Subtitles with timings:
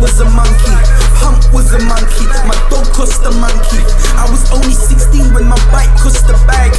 [0.00, 0.76] was a monkey.
[1.16, 2.26] Pump was a monkey.
[2.44, 3.80] My dog cost a monkey.
[4.18, 6.72] I was only 16 when my bike cost a bag.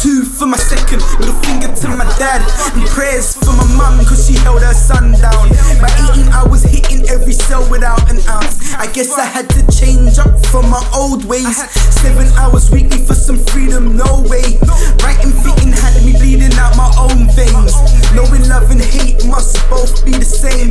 [0.00, 2.42] Two for my second, little finger to my dad.
[2.74, 5.48] And prayers for my mum, cause she held her son down.
[5.80, 8.74] By 18, I was hitting every cell without an ounce.
[8.74, 11.56] I guess I had to change up from my old ways.
[12.02, 14.58] Seven hours weekly for some freedom, no way.
[15.00, 17.72] Writing, fitting had me bleeding out my own veins.
[18.12, 20.70] Knowing love and hate must both be the same.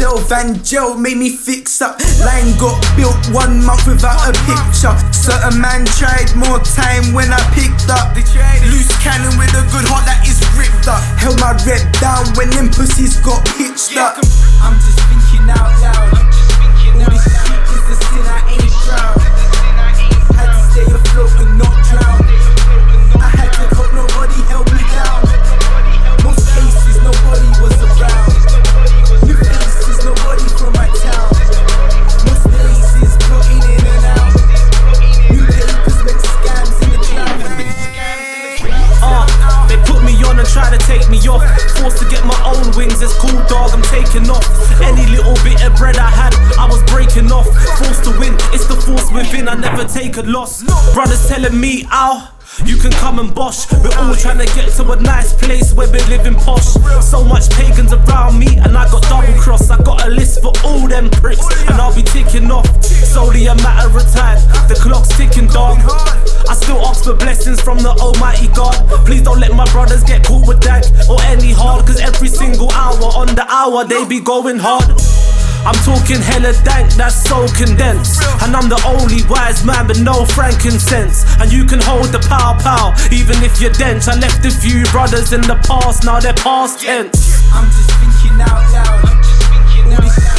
[0.00, 0.18] And cell.
[0.18, 1.98] Van Gel made me fix up.
[2.24, 4.94] Line got built one month without a picture.
[5.12, 8.16] Certain man tried more time when I picked up.
[8.16, 11.02] Loose cannon with a good heart that is ripped up.
[11.18, 14.16] Held my rep down when them pussies got pitched up.
[14.62, 14.99] I'm just
[40.70, 41.42] to take me off.
[41.78, 43.70] Forced to get my own wings, it's cool, dog.
[43.74, 44.46] I'm taking off.
[44.80, 47.46] Any little bit of bread I had, I was breaking off.
[47.78, 49.48] Forced to win, it's the force within.
[49.48, 50.62] I never take a loss.
[50.94, 52.32] Brothers telling me, ow.
[52.64, 53.70] You can come and bosh.
[53.72, 56.74] We're all trying to get to a nice place where we're living posh.
[57.00, 59.70] So much pagans around me, and I got double cross.
[59.70, 62.66] I got a list for all them pricks, and I'll be ticking off.
[63.16, 64.38] Only a matter of time.
[64.68, 65.78] The clock's ticking, dog.
[66.50, 68.74] I still ask for blessings from the Almighty God.
[69.06, 72.68] Please don't let my brothers get caught with that or any hard, cause every single
[72.72, 74.90] hour on the hour they be going hard.
[75.62, 78.26] I'm talking hella dank, that's so condensed.
[78.42, 81.22] And I'm the only wise man with no frankincense.
[81.38, 84.08] And you can hold the pow pow, even if you're dense.
[84.08, 87.46] I left a few brothers in the past, now they're past tense.
[87.54, 89.06] I'm just thinking out loud.
[89.06, 90.29] All this shit is the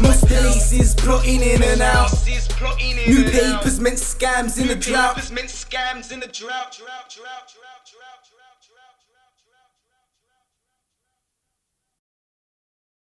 [0.00, 2.10] Most places, plotting in and out.
[3.06, 5.16] New papers meant scams in the drought.